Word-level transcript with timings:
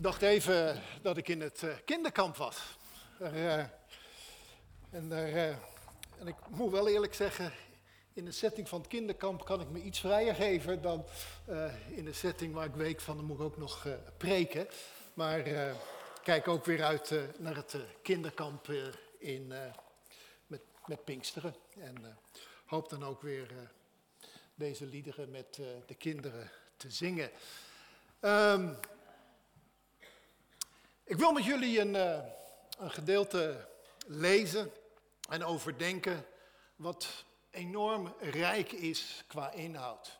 dacht 0.00 0.22
even 0.22 0.82
dat 1.02 1.16
ik 1.16 1.28
in 1.28 1.40
het 1.40 1.62
uh, 1.62 1.74
kinderkamp 1.84 2.36
was. 2.36 2.76
Uh, 3.20 3.58
en, 3.58 3.70
uh, 4.90 5.48
en, 5.48 6.26
ik 6.26 6.34
moet 6.48 6.70
wel 6.70 6.88
eerlijk 6.88 7.14
zeggen, 7.14 7.52
in 8.12 8.24
de 8.24 8.32
setting 8.32 8.68
van 8.68 8.78
het 8.80 8.88
kinderkamp 8.88 9.44
kan 9.44 9.60
ik 9.60 9.68
me 9.68 9.82
iets 9.82 10.00
vrijer 10.00 10.34
geven 10.34 10.82
dan 10.82 11.04
in 11.88 12.04
de 12.04 12.12
setting 12.12 12.54
waar 12.54 12.66
ik 12.66 12.74
week 12.74 13.00
van, 13.00 13.16
dan 13.16 13.24
moet 13.24 13.38
ik 13.38 13.44
ook 13.44 13.56
nog 13.56 13.86
preken. 14.16 14.68
Maar 15.14 15.42
kijk 16.22 16.48
ook 16.48 16.64
weer 16.64 16.84
uit 16.84 17.14
naar 17.38 17.56
het 17.56 17.76
kinderkamp 18.02 18.68
in, 19.18 19.52
met, 20.46 20.60
met 20.86 21.04
Pinksteren. 21.04 21.54
En 21.78 22.18
hoop 22.64 22.88
dan 22.88 23.04
ook 23.04 23.22
weer 23.22 23.50
deze 24.54 24.86
liederen 24.86 25.30
met 25.30 25.60
de 25.86 25.94
kinderen 25.94 26.50
te 26.76 26.90
zingen. 26.90 27.30
Um, 28.20 28.78
ik 31.08 31.16
wil 31.16 31.32
met 31.32 31.44
jullie 31.44 31.80
een, 31.80 31.94
uh, 31.94 32.18
een 32.78 32.90
gedeelte 32.90 33.68
lezen 34.06 34.72
en 35.28 35.44
overdenken 35.44 36.26
wat 36.76 37.24
enorm 37.50 38.14
rijk 38.20 38.72
is 38.72 39.24
qua 39.26 39.52
inhoud. 39.52 40.18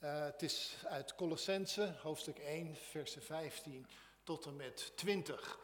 Uh, 0.00 0.24
het 0.24 0.42
is 0.42 0.76
uit 0.84 1.14
Colossense, 1.14 1.94
hoofdstuk 2.00 2.38
1, 2.38 2.76
versen 2.76 3.22
15 3.22 3.86
tot 4.22 4.46
en 4.46 4.56
met 4.56 4.92
20. 4.96 5.58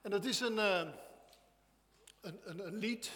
En 0.00 0.10
dat 0.10 0.24
is 0.24 0.40
een, 0.40 0.56
een, 0.56 0.94
een, 2.20 2.66
een, 2.66 2.76
lied. 2.76 3.10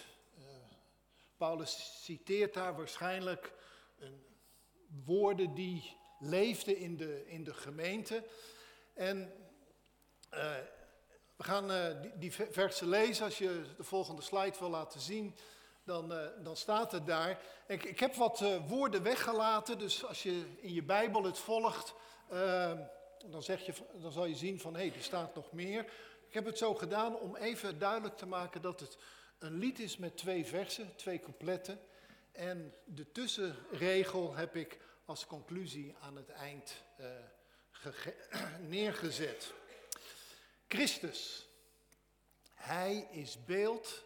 Paulus 1.37 2.03
citeert 2.05 2.55
daar 2.55 2.77
waarschijnlijk 2.77 3.53
een, 3.99 4.25
woorden 5.05 5.55
die 5.55 5.97
leefden 6.19 6.77
in 6.77 6.97
de, 6.97 7.27
in 7.27 7.45
de 7.45 7.55
gemeente. 7.55 8.25
En 8.95 9.33
uh, 10.35 10.55
we 11.37 11.45
gaan 11.45 11.71
uh, 11.71 11.87
die, 12.03 12.13
die, 12.19 12.33
versen 12.33 12.89
lezen. 12.89 13.25
Als 13.25 13.39
je 13.39 13.63
de 13.77 13.85
volgende 13.85 14.23
slide 14.23 14.59
wil 14.59 14.71
laten 14.71 15.01
zien, 15.01 15.37
dan, 15.85 16.13
uh, 16.13 16.19
dan 16.43 16.57
staat 16.57 16.93
het 16.93 17.07
daar. 17.07 17.41
Ik, 17.67 17.85
ik 17.85 18.01
heb 18.01 18.15
wat 18.15 18.45
woorden 18.67 19.03
weggelaten, 19.03 19.79
dus 19.79 20.05
als 20.05 20.23
je 20.23 20.45
in 20.61 20.75
je 20.75 20.83
Bijbel 20.83 21.23
het 21.23 21.39
volgt, 21.39 21.95
dan, 23.27 23.43
zeg 23.43 23.67
je, 23.67 23.73
dan 23.95 24.13
zal 24.13 24.25
je 24.25 24.37
zien 24.37 24.61
van 24.61 24.75
hé, 24.75 24.87
hey, 24.87 24.97
er 24.97 25.03
staat 25.03 25.35
nog 25.35 25.53
meer. 25.53 25.85
Ik 26.29 26.35
heb 26.35 26.45
het 26.45 26.59
zo 26.59 26.75
gedaan 26.75 27.19
om 27.19 27.37
even 27.37 27.79
duidelijk 27.79 28.17
te 28.17 28.27
maken 28.27 28.63
dat 28.63 28.81
het 28.81 28.99
een 29.39 29.59
lied 29.59 29.79
is 29.79 29.97
met 29.97 30.17
twee 30.17 30.47
versen, 30.47 30.97
twee 30.97 31.21
coupletten. 31.21 31.81
En 32.33 32.75
de 32.85 33.13
tussenregel 33.13 34.35
heb 34.35 34.57
ik 34.57 34.79
als 35.05 35.27
conclusie 35.27 35.95
aan 36.01 36.17
het 36.17 36.31
eind 36.31 36.83
neergezet. 38.69 39.53
Christus. 40.69 41.49
Hij 42.55 43.09
is 43.11 43.45
beeld 43.45 44.05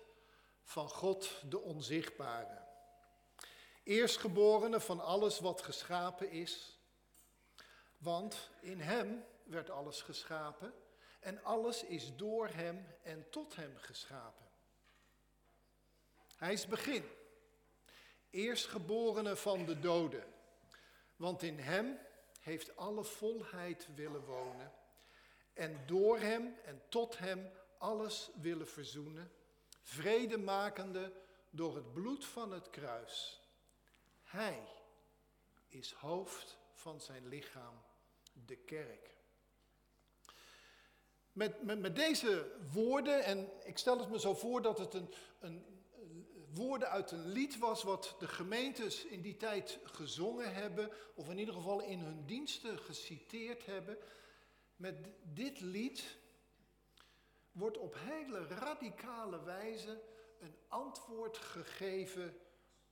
van 0.62 0.88
God 0.88 1.42
de 1.48 1.58
onzichtbare. 1.58 2.58
Eerstgeborene 3.82 4.80
van 4.80 5.00
alles 5.00 5.38
wat 5.38 5.62
geschapen 5.62 6.30
is. 6.30 6.78
Want 7.98 8.50
in 8.60 8.80
Hem 8.80 9.24
werd 9.42 9.70
alles 9.70 10.02
geschapen 10.02 10.74
en 11.20 11.42
alles 11.44 11.84
is 11.84 12.16
door 12.16 12.48
Hem 12.48 12.86
en 13.02 13.30
tot 13.30 13.56
Hem 13.56 13.76
geschapen. 13.76 14.48
Hij 16.36 16.52
is 16.52 16.66
begin, 16.66 17.04
eerstgeborene 18.30 19.36
van 19.36 19.64
de 19.64 19.78
doden. 19.78 20.24
Want 21.16 21.42
in 21.42 21.58
Hem 21.58 21.98
heeft 22.40 22.76
alle 22.76 23.04
volheid 23.04 23.88
willen 23.94 24.24
wonen 24.24 24.72
en 25.60 25.80
door 25.86 26.18
Hem 26.18 26.54
en 26.64 26.82
tot 26.88 27.18
Hem 27.18 27.50
alles 27.78 28.30
willen 28.40 28.68
verzoenen, 28.68 29.32
vrede 29.82 30.38
makende 30.38 31.12
door 31.50 31.74
het 31.76 31.92
bloed 31.92 32.24
van 32.24 32.52
het 32.52 32.70
kruis. 32.70 33.40
Hij 34.22 34.68
is 35.68 35.92
hoofd 35.92 36.58
van 36.72 37.00
zijn 37.00 37.28
lichaam, 37.28 37.82
de 38.46 38.56
kerk. 38.56 39.14
Met, 41.32 41.62
met, 41.62 41.78
met, 41.78 41.96
deze 41.96 42.52
woorden, 42.72 43.24
en 43.24 43.50
ik 43.64 43.78
stel 43.78 43.98
het 43.98 44.10
me 44.10 44.20
zo 44.20 44.34
voor 44.34 44.62
dat 44.62 44.78
het 44.78 44.94
een, 44.94 45.14
een, 45.40 45.84
woorden 46.54 46.88
uit 46.88 47.10
een 47.10 47.28
lied 47.28 47.58
was 47.58 47.82
wat 47.82 48.16
de 48.18 48.28
gemeentes 48.28 49.04
in 49.04 49.20
die 49.20 49.36
tijd 49.36 49.78
gezongen 49.84 50.54
hebben, 50.54 50.90
of 51.14 51.30
in 51.30 51.38
ieder 51.38 51.54
geval 51.54 51.80
in 51.80 51.98
hun 51.98 52.26
diensten 52.26 52.78
geciteerd 52.78 53.66
hebben. 53.66 53.98
Met 54.80 54.96
dit 55.22 55.60
lied 55.60 56.16
wordt 57.52 57.78
op 57.78 57.94
hele 57.98 58.46
radicale 58.46 59.42
wijze 59.42 60.02
een 60.38 60.56
antwoord 60.68 61.36
gegeven 61.36 62.40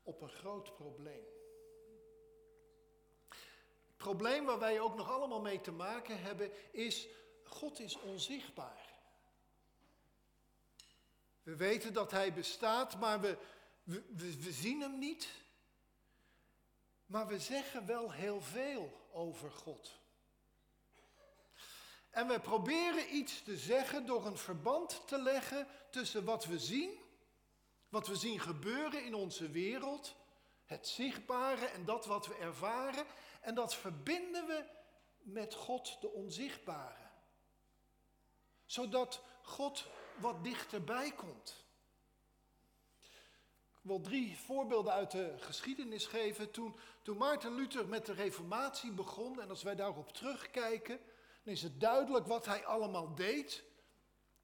op 0.02 0.20
een 0.20 0.28
groot 0.28 0.74
probleem. 0.74 1.24
Het 3.86 3.96
probleem 3.96 4.44
waar 4.44 4.58
wij 4.58 4.80
ook 4.80 4.96
nog 4.96 5.10
allemaal 5.10 5.40
mee 5.40 5.60
te 5.60 5.72
maken 5.72 6.20
hebben 6.20 6.50
is, 6.72 7.08
God 7.44 7.80
is 7.80 8.00
onzichtbaar. 8.00 8.94
We 11.42 11.56
weten 11.56 11.92
dat 11.92 12.10
Hij 12.10 12.32
bestaat, 12.32 12.98
maar 12.98 13.20
we, 13.20 13.38
we, 13.82 14.02
we, 14.16 14.52
zien 14.52 14.80
Hem 14.80 14.98
niet. 14.98 15.28
Maar 17.06 17.26
we 17.26 17.38
zeggen 17.38 17.86
wel 17.86 18.12
heel 18.12 18.40
veel 18.40 19.06
over 19.10 19.50
God. 19.50 20.06
En 22.18 22.26
we 22.26 22.40
proberen 22.40 23.14
iets 23.14 23.42
te 23.42 23.56
zeggen 23.56 24.06
door 24.06 24.26
een 24.26 24.36
verband 24.36 25.02
te 25.06 25.22
leggen 25.22 25.66
tussen 25.90 26.24
wat 26.24 26.44
we 26.44 26.58
zien, 26.58 26.90
wat 27.88 28.06
we 28.06 28.16
zien 28.16 28.40
gebeuren 28.40 29.04
in 29.04 29.14
onze 29.14 29.50
wereld, 29.50 30.14
het 30.64 30.88
zichtbare 30.88 31.66
en 31.66 31.84
dat 31.84 32.06
wat 32.06 32.26
we 32.26 32.34
ervaren. 32.34 33.04
En 33.40 33.54
dat 33.54 33.74
verbinden 33.74 34.46
we 34.46 34.64
met 35.18 35.54
God, 35.54 36.00
de 36.00 36.08
onzichtbare. 36.08 37.08
Zodat 38.66 39.20
God 39.42 39.86
wat 40.20 40.44
dichterbij 40.44 41.12
komt. 41.12 41.64
Ik 43.00 43.80
wil 43.80 44.00
drie 44.00 44.38
voorbeelden 44.38 44.92
uit 44.92 45.10
de 45.10 45.34
geschiedenis 45.38 46.06
geven. 46.06 46.50
Toen, 46.50 46.76
toen 47.02 47.16
Maarten 47.16 47.54
Luther 47.54 47.88
met 47.88 48.06
de 48.06 48.12
Reformatie 48.12 48.92
begon, 48.92 49.40
en 49.40 49.50
als 49.50 49.62
wij 49.62 49.74
daarop 49.74 50.12
terugkijken, 50.12 51.00
is 51.48 51.62
het 51.62 51.80
duidelijk 51.80 52.26
wat 52.26 52.46
hij 52.46 52.66
allemaal 52.66 53.14
deed. 53.14 53.64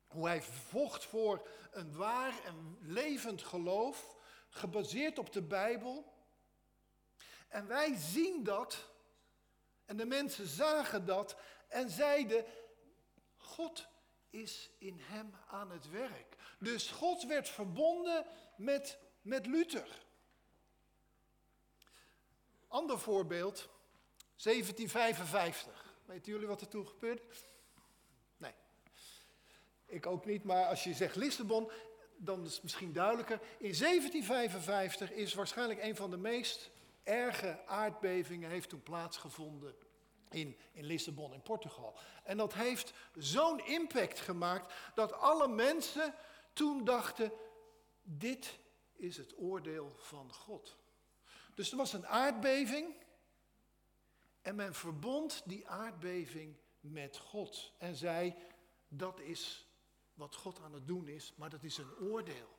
Hoe 0.07 0.27
hij 0.27 0.43
vocht 0.43 1.05
voor 1.05 1.49
een 1.71 1.97
waar 1.97 2.45
en 2.45 2.79
levend 2.81 3.43
geloof, 3.43 4.17
gebaseerd 4.49 5.19
op 5.19 5.33
de 5.33 5.43
Bijbel. 5.43 6.13
En 7.49 7.67
wij 7.67 7.95
zien 7.97 8.45
dat, 8.45 8.89
en 9.85 9.97
de 9.97 10.07
mensen 10.07 10.47
zagen 10.47 11.07
dat 11.07 11.37
en 11.69 11.91
zeiden, 11.91 12.45
God 13.37 13.87
is 14.31 14.71
in 14.79 14.99
hem 15.01 15.35
aan 15.47 15.71
het 15.71 15.91
werk. 15.91 16.37
Dus 16.59 16.91
God 16.91 17.25
werd 17.25 17.49
verbonden 17.49 18.27
met, 18.57 18.99
met 19.23 19.47
Luther. 19.47 20.03
Ander 22.69 22.99
voorbeeld, 22.99 23.69
1755. 24.37 25.84
Weten 26.15 26.33
jullie 26.33 26.49
wat 26.49 26.61
er 26.61 26.69
toen 26.69 26.89
gebeurde? 26.89 27.23
Nee. 28.37 28.53
Ik 29.87 30.07
ook 30.07 30.25
niet, 30.25 30.45
maar 30.45 30.67
als 30.67 30.85
je 30.85 30.95
zegt 30.95 31.17
Lissabon, 31.17 31.71
dan 32.17 32.45
is 32.45 32.53
het 32.55 32.63
misschien 32.63 32.93
duidelijker. 32.93 33.41
In 33.59 33.79
1755 33.79 35.11
is 35.11 35.35
waarschijnlijk 35.35 35.83
een 35.83 35.97
van 35.97 36.11
de 36.11 36.17
meest 36.17 36.71
erge 37.03 37.67
aardbevingen 37.67 38.51
heeft 38.51 38.69
toen 38.69 38.83
plaatsgevonden 38.83 39.75
in, 40.31 40.57
in 40.73 40.85
Lissabon 40.85 41.33
in 41.33 41.43
Portugal. 41.43 41.99
En 42.25 42.37
dat 42.37 42.55
heeft 42.55 42.93
zo'n 43.15 43.67
impact 43.67 44.21
gemaakt 44.21 44.73
dat 44.95 45.13
alle 45.13 45.49
mensen 45.49 46.15
toen 46.53 46.85
dachten, 46.85 47.33
dit 48.03 48.59
is 48.93 49.17
het 49.17 49.39
oordeel 49.39 49.93
van 49.97 50.33
God. 50.33 50.77
Dus 51.55 51.71
er 51.71 51.77
was 51.77 51.93
een 51.93 52.07
aardbeving 52.07 52.95
en 54.45 54.55
men 54.55 54.75
verbond 54.75 55.43
die 55.45 55.69
aardbeving 55.69 56.57
met 56.81 57.17
God 57.17 57.73
en 57.79 57.95
zei, 57.95 58.35
dat 58.89 59.21
is 59.21 59.67
wat 60.15 60.35
God 60.35 60.61
aan 60.61 60.73
het 60.73 60.87
doen 60.87 61.09
is, 61.09 61.33
maar 61.37 61.51
dat 61.51 61.63
is 61.63 61.79
een 61.79 61.97
oordeel. 62.01 62.59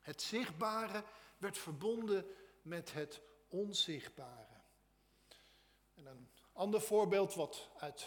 Het 0.00 0.22
zichtbare 0.22 1.04
werd 1.38 1.58
verbonden 1.58 2.26
met 2.62 2.92
het 2.92 3.20
onzichtbare. 3.48 4.60
En 5.94 6.06
een 6.06 6.28
ander 6.52 6.80
voorbeeld 6.80 7.34
wat 7.34 7.70
uit, 7.76 8.06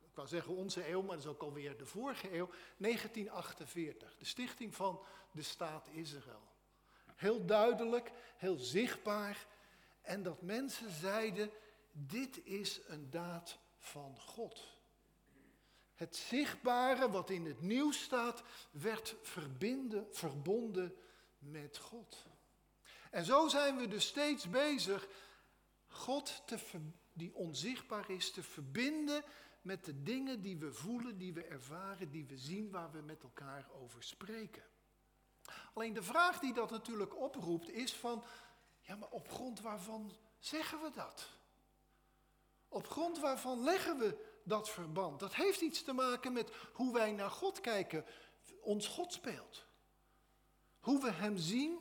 ik 0.00 0.14
wou 0.14 0.28
zeggen 0.28 0.54
onze 0.54 0.88
eeuw, 0.88 1.02
maar 1.02 1.16
dat 1.16 1.24
is 1.24 1.30
ook 1.30 1.42
alweer 1.42 1.76
de 1.76 1.86
vorige 1.86 2.34
eeuw, 2.34 2.50
1948, 2.76 4.16
de 4.16 4.24
stichting 4.24 4.74
van 4.74 5.02
de 5.32 5.42
staat 5.42 5.88
Israël. 5.88 6.48
Heel 7.16 7.46
duidelijk, 7.46 8.12
heel 8.36 8.56
zichtbaar. 8.56 9.46
En 10.00 10.22
dat 10.22 10.42
mensen 10.42 10.90
zeiden, 10.90 11.50
dit 11.92 12.44
is 12.44 12.80
een 12.86 13.10
daad 13.10 13.58
van 13.78 14.20
God. 14.20 14.78
Het 15.94 16.16
zichtbare 16.16 17.10
wat 17.10 17.30
in 17.30 17.46
het 17.46 17.60
nieuws 17.60 18.02
staat, 18.02 18.42
werd 18.70 19.16
verbonden 20.10 20.96
met 21.38 21.78
God. 21.78 22.26
En 23.10 23.24
zo 23.24 23.48
zijn 23.48 23.76
we 23.76 23.88
dus 23.88 24.06
steeds 24.06 24.50
bezig 24.50 25.08
God 25.86 26.42
te, 26.46 26.58
die 27.12 27.34
onzichtbaar 27.34 28.10
is 28.10 28.30
te 28.30 28.42
verbinden 28.42 29.24
met 29.62 29.84
de 29.84 30.02
dingen 30.02 30.40
die 30.40 30.56
we 30.56 30.72
voelen, 30.72 31.18
die 31.18 31.32
we 31.32 31.44
ervaren, 31.44 32.10
die 32.10 32.26
we 32.26 32.38
zien, 32.38 32.70
waar 32.70 32.90
we 32.90 33.00
met 33.00 33.22
elkaar 33.22 33.68
over 33.70 34.02
spreken. 34.02 34.62
Alleen 35.74 35.92
de 35.92 36.02
vraag 36.02 36.38
die 36.38 36.52
dat 36.52 36.70
natuurlijk 36.70 37.16
oproept 37.16 37.70
is 37.70 37.94
van, 37.94 38.24
ja 38.80 38.96
maar 38.96 39.08
op 39.08 39.30
grond 39.30 39.60
waarvan 39.60 40.12
zeggen 40.38 40.82
we 40.82 40.90
dat? 40.90 41.39
Op 42.72 42.88
grond 42.88 43.18
waarvan 43.18 43.64
leggen 43.64 43.98
we 43.98 44.16
dat 44.42 44.70
verband? 44.70 45.20
Dat 45.20 45.34
heeft 45.34 45.60
iets 45.60 45.82
te 45.82 45.92
maken 45.92 46.32
met 46.32 46.50
hoe 46.72 46.92
wij 46.92 47.12
naar 47.12 47.30
God 47.30 47.60
kijken, 47.60 48.04
ons 48.60 48.86
God 48.86 49.12
speelt. 49.12 49.64
Hoe 50.80 51.00
we 51.00 51.10
Hem 51.10 51.36
zien, 51.36 51.78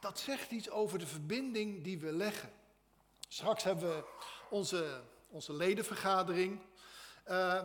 dat 0.00 0.18
zegt 0.18 0.50
iets 0.50 0.70
over 0.70 0.98
de 0.98 1.06
verbinding 1.06 1.84
die 1.84 1.98
we 1.98 2.12
leggen. 2.12 2.52
Straks 3.28 3.62
hebben 3.62 3.88
we 3.88 4.04
onze, 4.50 5.02
onze 5.28 5.52
ledenvergadering. 5.52 6.60
Uh, 7.28 7.62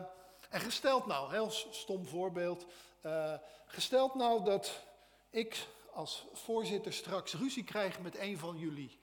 en 0.50 0.60
gesteld 0.60 1.06
nou, 1.06 1.31
heel 1.31 1.50
stom 1.51 2.06
voorbeeld. 2.06 2.66
Uh, 3.06 3.34
gesteld 3.66 4.16
nou 4.16 4.44
dat 4.44 4.84
ik 5.30 5.68
als 5.94 6.25
voorzitter 6.34 6.94
straks 6.94 7.34
ruzie 7.34 7.63
krijg 7.63 8.00
met 8.00 8.18
een 8.18 8.38
van 8.38 8.57
jullie. 8.57 8.99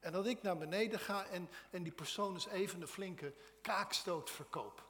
En 0.00 0.12
dat 0.12 0.26
ik 0.26 0.42
naar 0.42 0.58
beneden 0.58 1.00
ga 1.00 1.26
en, 1.26 1.48
en 1.70 1.82
die 1.82 1.92
persoon 1.92 2.34
eens 2.34 2.46
even 2.46 2.80
een 2.80 2.88
flinke 2.88 3.34
kaakstoot 3.62 4.30
verkoop. 4.30 4.86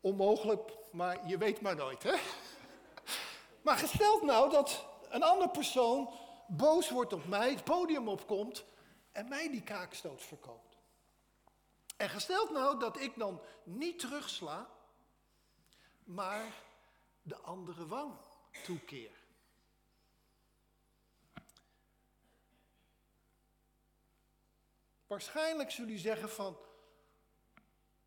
Onmogelijk, 0.00 0.72
maar 0.92 1.28
je 1.28 1.38
weet 1.38 1.60
maar 1.60 1.76
nooit, 1.76 2.02
hè? 2.02 2.14
Maar 3.62 3.76
gesteld 3.76 4.22
nou 4.22 4.50
dat 4.50 4.86
een 5.08 5.22
andere 5.22 5.50
persoon 5.50 6.14
boos 6.46 6.90
wordt 6.90 7.12
op 7.12 7.26
mij, 7.26 7.50
het 7.50 7.64
podium 7.64 8.08
opkomt 8.08 8.64
en 9.12 9.28
mij 9.28 9.50
die 9.50 9.62
kaakstoot 9.62 10.22
verkoopt. 10.22 10.76
En 11.96 12.08
gesteld 12.08 12.50
nou 12.50 12.78
dat 12.78 13.00
ik 13.00 13.18
dan 13.18 13.40
niet 13.62 13.98
terugsla, 13.98 14.70
maar 16.04 16.54
de 17.22 17.36
andere 17.36 17.86
wang 17.86 18.12
toekeer. 18.64 19.18
Waarschijnlijk 25.06 25.70
zullen 25.70 25.88
jullie 25.90 26.04
zeggen 26.04 26.30
van 26.30 26.58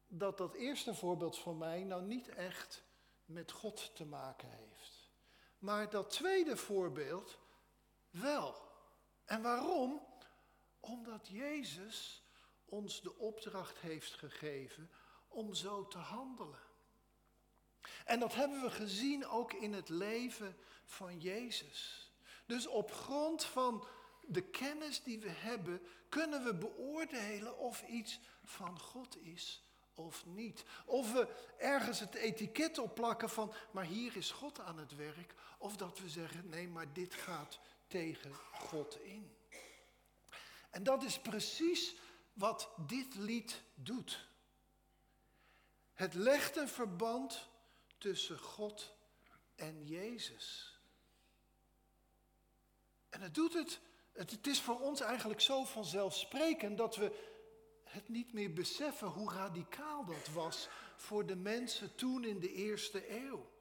dat 0.07 0.37
dat 0.37 0.53
eerste 0.53 0.95
voorbeeld 0.95 1.39
van 1.39 1.57
mij 1.57 1.83
nou 1.83 2.03
niet 2.03 2.27
echt 2.27 2.83
met 3.25 3.51
God 3.51 3.95
te 3.95 4.05
maken 4.05 4.49
heeft. 4.49 5.11
Maar 5.59 5.89
dat 5.89 6.09
tweede 6.09 6.57
voorbeeld 6.57 7.39
wel. 8.09 8.61
En 9.25 9.41
waarom? 9.41 10.01
Omdat 10.79 11.27
Jezus 11.27 12.23
ons 12.65 13.01
de 13.01 13.17
opdracht 13.17 13.77
heeft 13.77 14.13
gegeven 14.13 14.91
om 15.27 15.53
zo 15.53 15.87
te 15.87 15.97
handelen. 15.97 16.62
En 18.05 18.19
dat 18.19 18.35
hebben 18.35 18.61
we 18.61 18.71
gezien 18.71 19.27
ook 19.27 19.53
in 19.53 19.73
het 19.73 19.89
leven 19.89 20.57
van 20.85 21.19
Jezus. 21.19 22.11
Dus 22.45 22.67
op 22.67 22.91
grond 22.91 23.43
van 23.43 23.87
de 24.27 24.41
kennis 24.41 25.03
die 25.03 25.19
we 25.19 25.29
hebben, 25.29 25.81
kunnen 26.09 26.43
we 26.43 26.55
beoordelen 26.55 27.57
of 27.57 27.83
iets 27.87 28.19
van 28.43 28.79
God 28.79 29.17
is 29.17 29.63
of 29.93 30.25
niet. 30.25 30.65
Of 30.85 31.13
we 31.13 31.27
ergens 31.57 31.99
het 31.99 32.13
etiket 32.13 32.77
op 32.77 32.95
plakken 32.95 33.29
van, 33.29 33.53
maar 33.71 33.85
hier 33.85 34.17
is 34.17 34.31
God 34.31 34.59
aan 34.59 34.77
het 34.77 34.95
werk. 34.95 35.33
Of 35.57 35.75
dat 35.75 35.99
we 35.99 36.09
zeggen, 36.09 36.49
nee, 36.49 36.67
maar 36.67 36.93
dit 36.93 37.13
gaat 37.13 37.59
tegen 37.87 38.33
God 38.53 39.01
in. 39.03 39.37
En 40.69 40.83
dat 40.83 41.03
is 41.03 41.19
precies 41.19 41.95
wat 42.33 42.69
dit 42.87 43.15
lied 43.15 43.61
doet. 43.73 44.27
Het 45.93 46.13
legt 46.13 46.55
een 46.55 46.69
verband 46.69 47.49
tussen 48.03 48.39
God 48.39 48.95
en 49.55 49.85
Jezus. 49.85 50.77
En 53.09 53.21
het 53.21 53.35
doet 53.35 53.53
het, 53.53 53.79
het, 54.11 54.47
is 54.47 54.61
voor 54.61 54.79
ons 54.79 55.01
eigenlijk 55.01 55.41
zo 55.41 55.63
vanzelfsprekend 55.63 56.77
dat 56.77 56.95
we 56.95 57.31
het 57.83 58.09
niet 58.09 58.33
meer 58.33 58.53
beseffen 58.53 59.07
hoe 59.07 59.31
radicaal 59.31 60.05
dat 60.05 60.27
was 60.33 60.67
voor 60.95 61.25
de 61.25 61.35
mensen 61.35 61.95
toen 61.95 62.23
in 62.23 62.39
de 62.39 62.53
eerste 62.53 63.11
eeuw. 63.11 63.51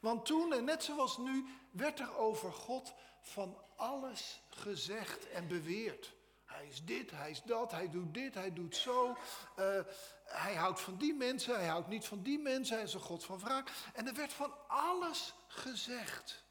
Want 0.00 0.26
toen, 0.26 0.52
en 0.52 0.64
net 0.64 0.84
zoals 0.84 1.18
nu, 1.18 1.46
werd 1.70 2.00
er 2.00 2.16
over 2.16 2.52
God 2.52 2.94
van 3.20 3.62
alles 3.76 4.40
gezegd 4.48 5.28
en 5.28 5.48
beweerd. 5.48 6.14
Hij 6.48 6.66
is 6.66 6.84
dit, 6.84 7.10
hij 7.10 7.30
is 7.30 7.42
dat, 7.42 7.70
hij 7.70 7.90
doet 7.90 8.14
dit, 8.14 8.34
hij 8.34 8.52
doet 8.52 8.76
zo. 8.76 9.16
Uh, 9.58 9.80
hij 10.24 10.54
houdt 10.54 10.80
van 10.80 10.96
die 10.96 11.14
mensen, 11.14 11.54
hij 11.54 11.66
houdt 11.66 11.88
niet 11.88 12.04
van 12.04 12.22
die 12.22 12.38
mensen, 12.38 12.76
hij 12.76 12.84
is 12.84 12.94
een 12.94 13.00
God 13.00 13.24
van 13.24 13.38
wraak. 13.38 13.70
En 13.94 14.06
er 14.06 14.14
werd 14.14 14.32
van 14.32 14.68
alles 14.68 15.34
gezegd. 15.46 16.44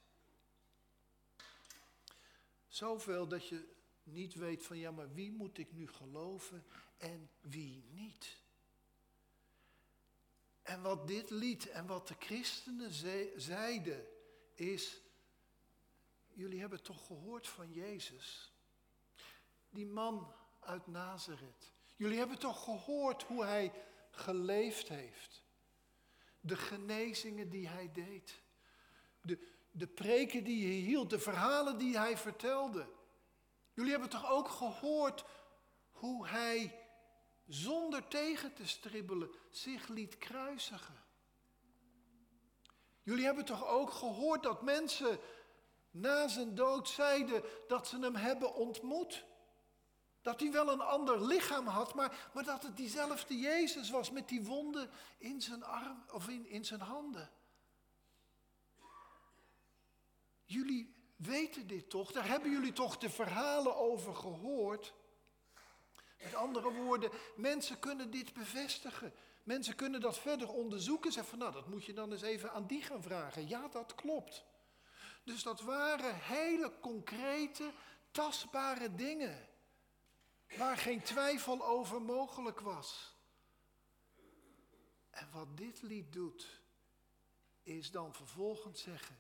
Zoveel 2.68 3.28
dat 3.28 3.48
je 3.48 3.76
niet 4.04 4.34
weet 4.34 4.66
van 4.66 4.78
ja, 4.78 4.92
maar 4.92 5.14
wie 5.14 5.32
moet 5.32 5.58
ik 5.58 5.72
nu 5.72 5.88
geloven 5.88 6.66
en 6.98 7.30
wie 7.40 7.84
niet. 7.90 8.38
En 10.62 10.82
wat 10.82 11.08
dit 11.08 11.30
lied 11.30 11.70
en 11.70 11.86
wat 11.86 12.08
de 12.08 12.16
christenen 12.20 12.92
zeiden 13.36 14.08
is, 14.54 15.02
jullie 16.34 16.60
hebben 16.60 16.82
toch 16.82 17.06
gehoord 17.06 17.48
van 17.48 17.74
Jezus? 17.74 18.47
Die 19.70 19.86
man 19.86 20.34
uit 20.60 20.88
Nazareth. 20.88 21.74
Jullie 21.96 22.18
hebben 22.18 22.40
toch 22.40 22.64
gehoord 22.64 23.24
hoe 23.24 23.44
hij 23.44 23.74
geleefd 24.12 24.88
heeft? 24.88 25.46
De 26.40 26.56
genezingen 26.56 27.50
die 27.50 27.68
hij 27.68 27.92
deed. 27.92 28.42
De, 29.22 29.56
de 29.72 29.88
preken 29.88 30.44
die 30.44 30.66
hij 30.66 30.76
hield, 30.76 31.10
de 31.10 31.20
verhalen 31.20 31.78
die 31.78 31.98
hij 31.98 32.18
vertelde. 32.18 32.96
Jullie 33.74 33.92
hebben 33.92 34.10
toch 34.10 34.30
ook 34.30 34.50
gehoord 34.50 35.26
hoe 35.92 36.28
hij 36.28 36.86
zonder 37.48 38.08
tegen 38.08 38.54
te 38.54 38.68
stribbelen 38.68 39.30
zich 39.50 39.88
liet 39.88 40.18
kruisigen. 40.18 41.06
Jullie 43.04 43.26
hebben 43.26 43.46
toch 43.46 43.68
ook 43.68 43.92
gehoord 43.92 44.44
dat 44.44 44.62
mensen 44.62 45.20
na 45.92 46.28
zijn 46.28 46.56
dood 46.56 46.90
zeiden 46.90 47.44
dat 47.68 47.88
ze 47.88 48.00
hem 48.00 48.16
hebben 48.16 48.54
ontmoet? 48.54 49.26
Dat 50.28 50.40
hij 50.40 50.52
wel 50.52 50.72
een 50.72 50.82
ander 50.82 51.26
lichaam 51.26 51.68
had, 51.68 51.94
maar, 51.94 52.30
maar 52.34 52.44
dat 52.44 52.64
het 52.64 52.78
diezelfde 52.78 53.38
Jezus 53.38 53.90
was 53.90 54.12
met 54.12 54.28
die 54.28 54.44
wonden 54.44 54.90
in 55.18 55.42
zijn 55.42 55.64
arm 55.64 56.04
of 56.12 56.28
in, 56.28 56.48
in 56.48 56.66
zijn 56.66 56.80
handen. 56.80 57.30
Jullie 60.46 60.96
weten 61.16 61.68
dit 61.68 61.90
toch? 61.90 62.12
Daar 62.12 62.28
hebben 62.28 62.52
jullie 62.52 62.74
toch 62.74 62.98
de 62.98 63.10
verhalen 63.10 63.76
over 63.76 64.16
gehoord? 64.16 64.94
Met 66.24 66.36
andere 66.36 66.72
woorden, 66.72 67.12
mensen 67.36 67.80
kunnen 67.80 68.12
dit 68.12 68.34
bevestigen. 68.34 69.14
Mensen 69.44 69.76
kunnen 69.76 70.02
dat 70.02 70.18
verder 70.18 70.50
onderzoeken. 70.50 71.12
Zeggen 71.12 71.30
van 71.30 71.40
nou, 71.40 71.54
dat 71.54 71.68
moet 71.68 71.86
je 71.86 71.94
dan 71.94 72.12
eens 72.12 72.22
even 72.22 72.52
aan 72.52 72.68
die 72.68 72.82
gaan 72.82 73.04
vragen. 73.04 73.48
Ja, 73.48 73.68
dat 73.68 73.96
klopt. 73.96 74.44
Dus 75.24 75.44
dat 75.44 75.62
waren 75.62 76.16
hele 76.16 76.72
concrete, 76.80 77.72
tastbare 78.12 78.96
dingen. 78.96 79.47
Waar 80.56 80.78
geen 80.78 81.02
twijfel 81.02 81.66
over 81.66 82.02
mogelijk 82.02 82.60
was. 82.60 83.16
En 85.10 85.30
wat 85.32 85.58
dit 85.58 85.82
lied 85.82 86.14
doet, 86.14 86.62
is 87.64 87.92
dan 87.92 88.14
vervolgens 88.14 88.82
zeggen: 88.82 89.20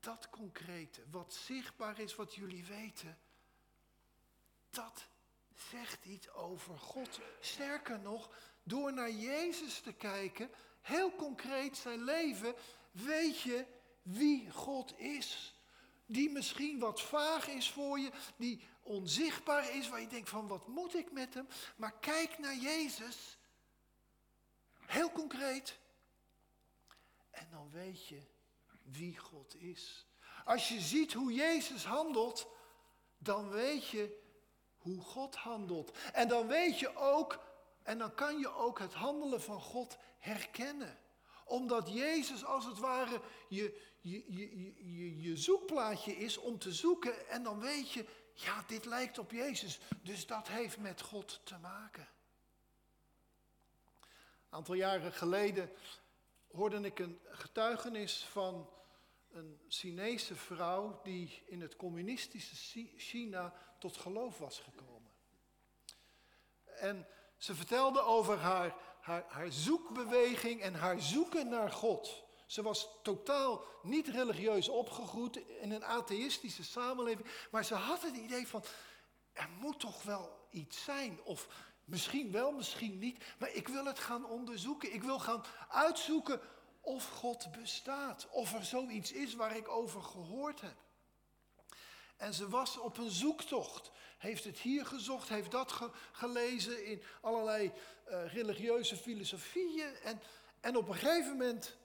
dat 0.00 0.30
concrete, 0.30 1.02
wat 1.10 1.34
zichtbaar 1.34 1.98
is, 1.98 2.14
wat 2.14 2.34
jullie 2.34 2.64
weten, 2.64 3.18
dat 4.70 5.06
zegt 5.70 6.04
iets 6.04 6.30
over 6.32 6.78
God. 6.78 7.20
Sterker 7.40 7.98
nog, 7.98 8.30
door 8.62 8.92
naar 8.92 9.10
Jezus 9.10 9.80
te 9.80 9.92
kijken, 9.92 10.50
heel 10.80 11.14
concreet 11.14 11.76
zijn 11.76 12.02
leven, 12.04 12.54
weet 12.90 13.40
je 13.40 13.66
wie 14.02 14.50
God 14.50 14.98
is. 14.98 15.57
Die 16.10 16.30
misschien 16.30 16.78
wat 16.78 17.02
vaag 17.02 17.48
is 17.48 17.70
voor 17.70 17.98
je, 17.98 18.10
die 18.36 18.60
onzichtbaar 18.82 19.74
is, 19.74 19.88
waar 19.88 20.00
je 20.00 20.06
denkt 20.06 20.28
van 20.28 20.48
wat 20.48 20.66
moet 20.66 20.94
ik 20.94 21.12
met 21.12 21.34
hem? 21.34 21.48
Maar 21.76 21.92
kijk 21.92 22.38
naar 22.38 22.56
Jezus, 22.56 23.38
heel 24.86 25.10
concreet. 25.10 25.78
En 27.30 27.48
dan 27.50 27.70
weet 27.70 28.06
je 28.06 28.20
wie 28.82 29.18
God 29.18 29.54
is. 29.54 30.06
Als 30.44 30.68
je 30.68 30.80
ziet 30.80 31.12
hoe 31.12 31.32
Jezus 31.32 31.84
handelt, 31.84 32.48
dan 33.18 33.48
weet 33.48 33.88
je 33.88 34.20
hoe 34.78 35.00
God 35.00 35.36
handelt. 35.36 35.98
En 36.12 36.28
dan 36.28 36.46
weet 36.46 36.78
je 36.78 36.96
ook, 36.96 37.44
en 37.82 37.98
dan 37.98 38.14
kan 38.14 38.38
je 38.38 38.48
ook 38.48 38.78
het 38.78 38.94
handelen 38.94 39.42
van 39.42 39.60
God 39.60 39.96
herkennen. 40.18 40.98
Omdat 41.48 41.92
Jezus 41.92 42.44
als 42.44 42.64
het 42.64 42.78
ware 42.78 43.20
je, 43.48 43.80
je, 44.00 44.24
je, 44.32 44.72
je, 44.96 45.20
je 45.20 45.36
zoekplaatje 45.36 46.16
is 46.16 46.38
om 46.38 46.58
te 46.58 46.72
zoeken. 46.72 47.28
En 47.28 47.42
dan 47.42 47.60
weet 47.60 47.92
je, 47.92 48.04
ja, 48.34 48.64
dit 48.66 48.84
lijkt 48.84 49.18
op 49.18 49.30
Jezus. 49.30 49.80
Dus 50.02 50.26
dat 50.26 50.48
heeft 50.48 50.78
met 50.78 51.00
God 51.00 51.40
te 51.44 51.58
maken. 51.58 52.08
Een 54.48 54.56
aantal 54.56 54.74
jaren 54.74 55.12
geleden 55.12 55.70
hoorde 56.50 56.80
ik 56.80 56.98
een 56.98 57.20
getuigenis 57.30 58.24
van 58.30 58.70
een 59.30 59.60
Chinese 59.68 60.34
vrouw 60.34 61.00
die 61.02 61.42
in 61.46 61.60
het 61.60 61.76
communistische 61.76 62.88
China 62.96 63.54
tot 63.78 63.96
geloof 63.96 64.38
was 64.38 64.58
gekomen. 64.58 65.12
En 66.64 67.06
ze 67.36 67.54
vertelde 67.54 68.00
over 68.00 68.38
haar, 68.38 68.74
haar, 69.08 69.52
zoekbeweging 69.52 70.60
en 70.60 70.74
haar 70.74 71.00
zoeken 71.00 71.48
naar 71.48 71.70
God. 71.70 72.22
Ze 72.46 72.62
was 72.62 72.88
totaal 73.02 73.64
niet 73.82 74.08
religieus 74.08 74.68
opgegroeid 74.68 75.36
in 75.36 75.70
een 75.70 75.84
atheïstische 75.84 76.64
samenleving, 76.64 77.28
maar 77.50 77.64
ze 77.64 77.74
had 77.74 78.02
het 78.02 78.16
idee 78.16 78.46
van, 78.46 78.62
er 79.32 79.48
moet 79.60 79.80
toch 79.80 80.02
wel 80.02 80.46
iets 80.50 80.84
zijn, 80.84 81.20
of 81.24 81.48
misschien 81.84 82.32
wel, 82.32 82.52
misschien 82.52 82.98
niet, 82.98 83.24
maar 83.38 83.52
ik 83.52 83.68
wil 83.68 83.84
het 83.84 83.98
gaan 83.98 84.26
onderzoeken. 84.26 84.94
Ik 84.94 85.02
wil 85.02 85.18
gaan 85.18 85.44
uitzoeken 85.68 86.40
of 86.80 87.08
God 87.08 87.52
bestaat, 87.52 88.28
of 88.30 88.54
er 88.54 88.64
zoiets 88.64 89.12
is 89.12 89.34
waar 89.34 89.56
ik 89.56 89.68
over 89.68 90.02
gehoord 90.02 90.60
heb. 90.60 90.76
En 92.16 92.34
ze 92.34 92.48
was 92.48 92.78
op 92.78 92.98
een 92.98 93.10
zoektocht. 93.10 93.90
Heeft 94.18 94.44
het 94.44 94.58
hier 94.58 94.86
gezocht, 94.86 95.28
heeft 95.28 95.50
dat 95.50 95.90
gelezen 96.12 96.86
in 96.86 97.02
allerlei 97.20 97.72
uh, 98.08 98.32
religieuze 98.32 98.96
filosofieën. 98.96 99.94
En, 99.94 100.20
en 100.60 100.76
op 100.76 100.88
een 100.88 100.94
gegeven 100.94 101.30
moment, 101.30 101.76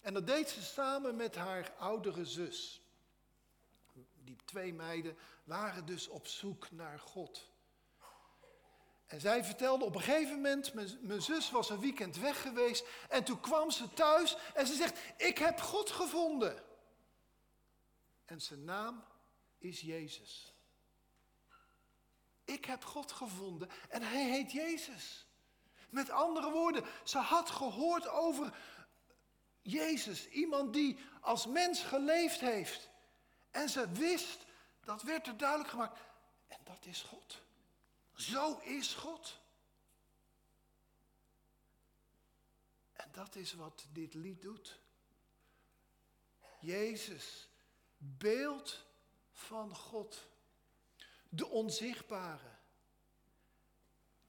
en 0.00 0.14
dat 0.14 0.26
deed 0.26 0.48
ze 0.48 0.62
samen 0.62 1.16
met 1.16 1.34
haar 1.34 1.72
oudere 1.78 2.24
zus. 2.24 2.80
Die 4.24 4.36
twee 4.44 4.72
meiden 4.74 5.16
waren 5.44 5.86
dus 5.86 6.08
op 6.08 6.26
zoek 6.26 6.70
naar 6.70 6.98
God. 6.98 7.50
En 9.06 9.20
zij 9.20 9.44
vertelde 9.44 9.84
op 9.84 9.94
een 9.94 10.00
gegeven 10.00 10.34
moment, 10.34 10.74
mijn, 11.02 11.22
zus 11.22 11.50
was 11.50 11.70
een 11.70 11.80
weekend 11.80 12.16
weg 12.16 12.42
geweest 12.42 12.86
en 13.08 13.24
toen 13.24 13.40
kwam 13.40 13.70
ze 13.70 13.92
thuis 13.94 14.36
en 14.54 14.66
ze 14.66 14.74
zegt, 14.74 14.98
ik 15.16 15.38
heb 15.38 15.60
God 15.60 15.90
gevonden. 15.90 16.64
En 18.24 18.40
zijn 18.40 18.64
naam 18.64 19.04
is 19.58 19.80
Jezus. 19.80 20.55
Ik 22.46 22.64
heb 22.64 22.84
God 22.84 23.12
gevonden 23.12 23.70
en 23.88 24.02
hij 24.02 24.24
heet 24.24 24.52
Jezus. 24.52 25.26
Met 25.90 26.10
andere 26.10 26.50
woorden, 26.50 26.84
ze 27.04 27.18
had 27.18 27.50
gehoord 27.50 28.08
over 28.08 28.56
Jezus, 29.62 30.28
iemand 30.28 30.72
die 30.72 30.98
als 31.20 31.46
mens 31.46 31.82
geleefd 31.82 32.40
heeft. 32.40 32.90
En 33.50 33.68
ze 33.68 33.90
wist, 33.90 34.44
dat 34.84 35.02
werd 35.02 35.26
er 35.26 35.36
duidelijk 35.36 35.70
gemaakt, 35.70 36.00
en 36.46 36.58
dat 36.64 36.86
is 36.86 37.02
God. 37.02 37.40
Zo 38.14 38.58
is 38.58 38.94
God. 38.94 39.38
En 42.92 43.08
dat 43.12 43.34
is 43.34 43.52
wat 43.52 43.86
dit 43.92 44.14
lied 44.14 44.42
doet. 44.42 44.78
Jezus, 46.60 47.48
beeld 47.96 48.84
van 49.32 49.76
God, 49.76 50.26
de 51.36 51.46
onzichtbare. 51.46 52.54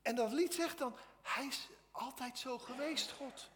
En 0.02 0.16
dat 0.16 0.32
lied 0.32 0.54
zegt 0.54 0.78
dan, 0.78 0.98
hij 1.22 1.46
is 1.46 1.70
altijd 1.92 2.38
zo 2.38 2.58
geweest, 2.58 3.12
God. 3.12 3.50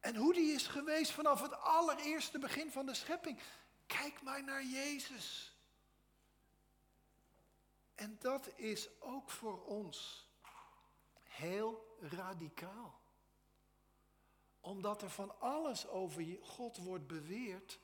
En 0.00 0.16
hoe 0.16 0.34
die 0.34 0.52
is 0.52 0.66
geweest 0.66 1.10
vanaf 1.10 1.42
het 1.42 1.60
allereerste 1.60 2.38
begin 2.38 2.70
van 2.70 2.86
de 2.86 2.94
schepping. 2.94 3.40
Kijk 3.86 4.22
maar 4.22 4.44
naar 4.44 4.64
Jezus. 4.64 5.56
En 7.94 8.16
dat 8.18 8.50
is 8.54 8.88
ook 9.00 9.30
voor 9.30 9.64
ons 9.64 10.28
heel 11.22 11.96
radicaal. 12.00 13.00
Omdat 14.60 15.02
er 15.02 15.10
van 15.10 15.40
alles 15.40 15.88
over 15.88 16.38
God 16.42 16.76
wordt 16.76 17.06
beweerd, 17.06 17.78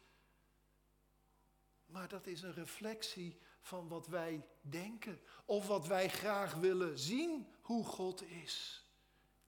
maar 1.93 2.09
dat 2.09 2.27
is 2.27 2.43
een 2.43 2.55
reflectie 2.55 3.39
van 3.61 3.89
wat 3.89 4.07
wij 4.07 4.47
denken 4.61 5.21
of 5.45 5.67
wat 5.67 5.87
wij 5.87 6.09
graag 6.09 6.55
willen 6.55 6.99
zien 6.99 7.47
hoe 7.61 7.85
God 7.85 8.23
is. 8.23 8.85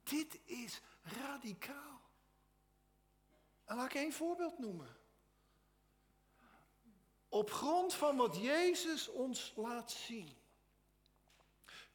Dit 0.03 0.39
is 0.45 0.81
radicaal. 1.03 2.01
En 3.65 3.77
laat 3.77 3.87
ik 3.87 3.95
één 3.95 4.13
voorbeeld 4.13 4.59
noemen. 4.59 4.97
Op 7.29 7.51
grond 7.51 7.95
van 7.95 8.17
wat 8.17 8.37
Jezus 8.37 9.09
ons 9.09 9.53
laat 9.57 9.91
zien, 9.91 10.37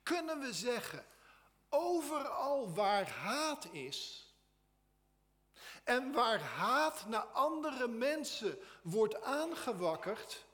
kunnen 0.03 0.39
we 0.39 0.53
zeggen, 0.53 1.06
overal 1.70 2.74
waar 2.74 3.10
haat 3.10 3.65
is 3.72 4.29
en 5.89 6.12
waar 6.12 6.41
haat 6.41 7.05
naar 7.08 7.25
andere 7.25 7.88
mensen 7.88 8.58
wordt 8.81 9.22
aangewakkerd, 9.22 10.46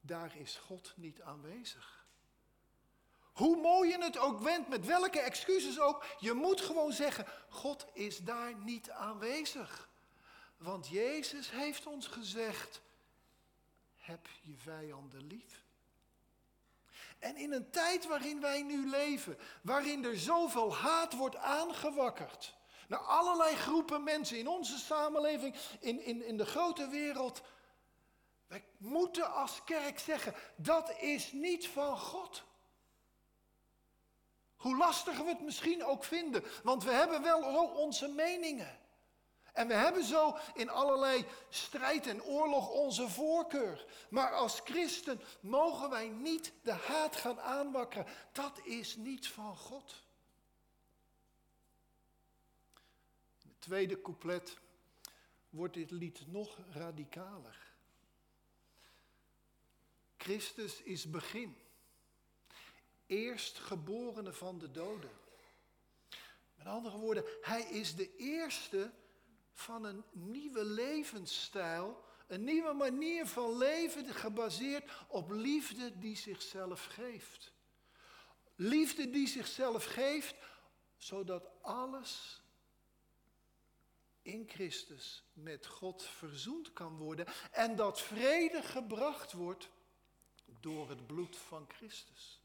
daar 0.00 0.36
is 0.36 0.56
God 0.56 0.92
niet 0.96 1.20
aanwezig. 1.20 2.06
Hoe 3.32 3.56
mooi 3.56 3.90
je 3.90 3.98
het 3.98 4.18
ook 4.18 4.40
wendt, 4.40 4.68
met 4.68 4.86
welke 4.86 5.20
excuses 5.20 5.80
ook, 5.80 6.04
je 6.18 6.32
moet 6.32 6.60
gewoon 6.60 6.92
zeggen, 6.92 7.26
God 7.48 7.86
is 7.92 8.18
daar 8.18 8.54
niet 8.54 8.90
aanwezig. 8.90 9.88
Want 10.56 10.88
Jezus 10.88 11.50
heeft 11.50 11.86
ons 11.86 12.06
gezegd, 12.06 12.80
heb 13.96 14.28
je 14.40 14.56
vijanden 14.56 15.26
lief. 15.26 15.64
En 17.18 17.36
in 17.36 17.52
een 17.52 17.70
tijd 17.70 18.06
waarin 18.06 18.40
wij 18.40 18.62
nu 18.62 18.88
leven, 18.88 19.38
waarin 19.62 20.04
er 20.04 20.18
zoveel 20.18 20.74
haat 20.74 21.12
wordt 21.12 21.36
aangewakkerd, 21.36 22.55
naar 22.86 22.98
allerlei 22.98 23.56
groepen 23.56 24.02
mensen 24.04 24.38
in 24.38 24.48
onze 24.48 24.78
samenleving, 24.78 25.54
in, 25.80 26.00
in, 26.00 26.22
in 26.22 26.36
de 26.36 26.46
grote 26.46 26.88
wereld. 26.88 27.42
Wij 28.46 28.64
moeten 28.76 29.32
als 29.32 29.64
kerk 29.64 29.98
zeggen, 29.98 30.34
dat 30.56 30.92
is 31.00 31.32
niet 31.32 31.68
van 31.68 31.98
God. 31.98 32.44
Hoe 34.56 34.76
lastig 34.76 35.18
we 35.18 35.28
het 35.28 35.40
misschien 35.40 35.84
ook 35.84 36.04
vinden, 36.04 36.44
want 36.62 36.84
we 36.84 36.90
hebben 36.90 37.22
wel 37.22 37.68
onze 37.68 38.08
meningen. 38.08 38.78
En 39.56 39.68
we 39.68 39.74
hebben 39.74 40.04
zo 40.04 40.36
in 40.54 40.68
allerlei 40.68 41.26
strijd 41.48 42.06
en 42.06 42.22
oorlog 42.22 42.68
onze 42.68 43.08
voorkeur. 43.08 43.84
Maar 44.10 44.32
als 44.32 44.60
christen 44.64 45.20
mogen 45.40 45.90
wij 45.90 46.08
niet 46.08 46.52
de 46.62 46.72
haat 46.72 47.16
gaan 47.16 47.40
aanwakkeren. 47.40 48.06
Dat 48.32 48.60
is 48.64 48.96
niet 48.96 49.28
van 49.28 49.56
God. 49.56 49.94
In 53.42 53.48
het 53.48 53.55
tweede 53.66 54.00
couplet 54.00 54.58
wordt 55.48 55.74
dit 55.74 55.90
lied 55.90 56.26
nog 56.26 56.58
radicaler. 56.70 57.74
Christus 60.16 60.82
is 60.82 61.10
begin. 61.10 61.56
Eerstgeborene 63.06 64.32
van 64.32 64.58
de 64.58 64.70
doden. 64.70 65.10
Met 66.54 66.66
andere 66.66 66.98
woorden, 66.98 67.24
hij 67.40 67.62
is 67.62 67.94
de 67.94 68.16
eerste 68.16 68.92
van 69.52 69.84
een 69.84 70.04
nieuwe 70.12 70.64
levensstijl, 70.64 72.04
een 72.26 72.44
nieuwe 72.44 72.72
manier 72.72 73.26
van 73.26 73.56
leven 73.56 74.14
gebaseerd 74.14 74.90
op 75.08 75.30
liefde 75.30 75.98
die 75.98 76.16
zichzelf 76.16 76.84
geeft. 76.84 77.52
Liefde 78.54 79.10
die 79.10 79.28
zichzelf 79.28 79.84
geeft, 79.84 80.34
zodat 80.96 81.62
alles 81.62 82.44
in 84.26 84.48
Christus 84.48 85.24
met 85.32 85.66
God 85.66 86.02
verzoend 86.02 86.72
kan 86.72 86.96
worden 86.96 87.26
en 87.50 87.76
dat 87.76 88.00
vrede 88.00 88.62
gebracht 88.62 89.32
wordt 89.32 89.68
door 90.60 90.88
het 90.88 91.06
bloed 91.06 91.36
van 91.36 91.66
Christus. 91.68 92.40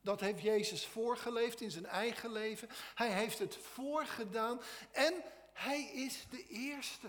Dat 0.00 0.20
heeft 0.20 0.42
Jezus 0.42 0.86
voorgeleefd 0.86 1.60
in 1.60 1.70
zijn 1.70 1.86
eigen 1.86 2.32
leven. 2.32 2.68
Hij 2.94 3.12
heeft 3.12 3.38
het 3.38 3.56
voorgedaan 3.56 4.60
en 4.92 5.14
hij 5.52 5.82
is 5.82 6.26
de 6.30 6.46
eerste. 6.46 7.08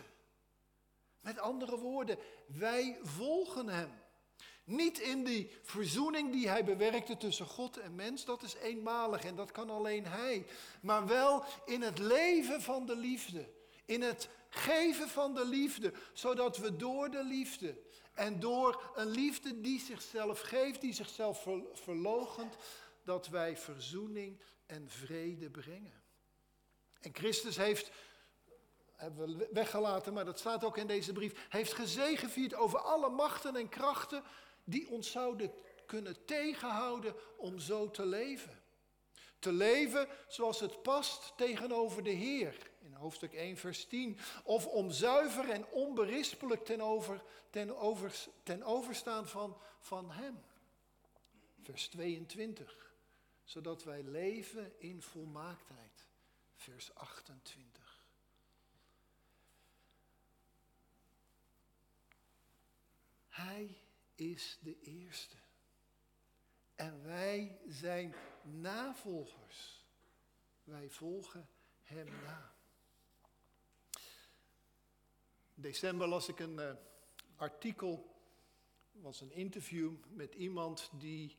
Met 1.19 1.39
andere 1.39 1.77
woorden, 1.77 2.17
wij 2.47 2.99
volgen 3.01 3.67
hem. 3.67 4.02
Niet 4.63 4.99
in 4.99 5.23
die 5.23 5.51
verzoening 5.61 6.31
die 6.31 6.49
hij 6.49 6.63
bewerkte 6.63 7.17
tussen 7.17 7.45
God 7.45 7.77
en 7.77 7.95
mens, 7.95 8.25
dat 8.25 8.43
is 8.43 8.55
eenmalig 8.55 9.23
en 9.23 9.35
dat 9.35 9.51
kan 9.51 9.69
alleen 9.69 10.05
hij. 10.05 10.45
Maar 10.81 11.07
wel 11.07 11.43
in 11.65 11.81
het 11.81 11.99
leven 11.99 12.61
van 12.61 12.85
de 12.85 12.95
liefde. 12.95 13.49
In 13.85 14.01
het 14.01 14.29
geven 14.49 15.09
van 15.09 15.33
de 15.33 15.45
liefde, 15.45 15.93
zodat 16.13 16.57
we 16.57 16.75
door 16.75 17.09
de 17.09 17.23
liefde 17.23 17.77
en 18.13 18.39
door 18.39 18.91
een 18.95 19.09
liefde 19.09 19.61
die 19.61 19.79
zichzelf 19.79 20.39
geeft, 20.39 20.81
die 20.81 20.93
zichzelf 20.93 21.47
verlogent, 21.73 22.55
dat 23.03 23.27
wij 23.27 23.57
verzoening 23.57 24.39
en 24.65 24.89
vrede 24.89 25.49
brengen. 25.49 26.01
En 26.99 27.13
Christus 27.13 27.57
heeft, 27.57 27.91
hebben 28.95 29.37
we 29.37 29.49
weggelaten, 29.51 30.13
maar 30.13 30.25
dat 30.25 30.39
staat 30.39 30.63
ook 30.63 30.77
in 30.77 30.87
deze 30.87 31.13
brief, 31.13 31.45
heeft 31.49 31.73
gezegevierd 31.73 32.53
over 32.55 32.79
alle 32.79 33.09
machten 33.09 33.55
en 33.55 33.69
krachten 33.69 34.23
die 34.63 34.89
ons 34.89 35.11
zouden 35.11 35.51
kunnen 35.85 36.25
tegenhouden 36.25 37.15
om 37.37 37.59
zo 37.59 37.91
te 37.91 38.05
leven. 38.05 38.61
Te 39.39 39.51
leven 39.51 40.07
zoals 40.27 40.59
het 40.59 40.81
past 40.81 41.37
tegenover 41.37 42.03
de 42.03 42.09
Heer, 42.09 42.71
in 42.81 42.93
hoofdstuk 42.93 43.33
1, 43.33 43.57
vers 43.57 43.85
10. 43.85 44.17
Of 44.43 44.67
om 44.67 44.91
zuiver 44.91 45.49
en 45.49 45.65
onberispelijk 45.65 46.65
ten, 46.65 46.81
over, 46.81 47.23
ten, 47.49 47.77
over, 47.77 48.27
ten 48.43 48.63
overstaan 48.63 49.27
van, 49.27 49.57
van 49.79 50.11
Hem. 50.11 50.43
Vers 51.61 51.87
22. 51.87 52.93
Zodat 53.43 53.83
wij 53.83 54.03
leven 54.03 54.73
in 54.77 55.01
volmaaktheid. 55.01 56.07
Vers 56.55 56.95
28. 56.95 58.03
Hij 63.29 63.82
is 64.15 64.57
de 64.61 64.79
eerste. 64.79 65.35
En 66.75 67.03
wij 67.03 67.59
zijn 67.67 68.15
navolgers. 68.41 69.85
Wij 70.63 70.89
volgen 70.89 71.49
Hem 71.81 72.07
na. 72.23 72.55
In 75.55 75.61
december 75.61 76.07
las 76.07 76.27
ik 76.27 76.39
een 76.39 76.59
uh, 76.59 76.73
artikel, 77.35 78.15
was 78.91 79.21
een 79.21 79.31
interview 79.31 79.93
met 80.07 80.35
iemand 80.35 80.89
die 80.93 81.37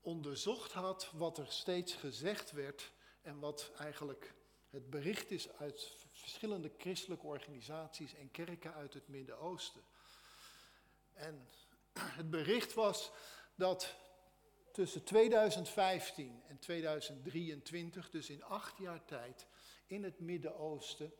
onderzocht 0.00 0.72
had 0.72 1.10
wat 1.14 1.38
er 1.38 1.52
steeds 1.52 1.94
gezegd 1.94 2.50
werd 2.50 2.92
en 3.22 3.38
wat 3.38 3.72
eigenlijk 3.78 4.34
het 4.70 4.90
bericht 4.90 5.30
is 5.30 5.52
uit 5.52 5.94
verschillende 6.12 6.72
christelijke 6.78 7.26
organisaties 7.26 8.14
en 8.14 8.30
kerken 8.30 8.74
uit 8.74 8.94
het 8.94 9.08
Midden-Oosten. 9.08 9.82
En 11.16 11.48
het 11.98 12.30
bericht 12.30 12.74
was 12.74 13.10
dat 13.54 13.94
tussen 14.72 15.04
2015 15.04 16.42
en 16.48 16.58
2023, 16.58 18.10
dus 18.10 18.30
in 18.30 18.44
acht 18.44 18.78
jaar 18.78 19.04
tijd, 19.04 19.46
in 19.86 20.04
het 20.04 20.20
Midden-Oosten, 20.20 21.12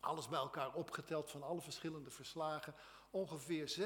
alles 0.00 0.28
bij 0.28 0.38
elkaar 0.38 0.74
opgeteld 0.74 1.30
van 1.30 1.42
alle 1.42 1.60
verschillende 1.60 2.10
verslagen, 2.10 2.74
ongeveer 3.10 3.76